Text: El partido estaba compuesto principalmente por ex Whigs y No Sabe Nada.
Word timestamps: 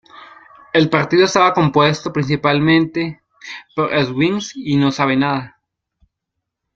El 0.73 0.89
partido 0.89 1.25
estaba 1.25 1.53
compuesto 1.53 2.11
principalmente 2.11 3.21
por 3.75 3.93
ex 3.93 4.09
Whigs 4.09 4.53
y 4.55 4.75
No 4.75 4.89
Sabe 4.91 5.15
Nada. 5.15 5.61